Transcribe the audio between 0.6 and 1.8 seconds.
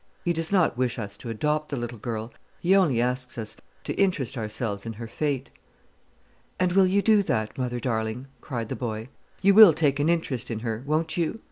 wish us to adopt the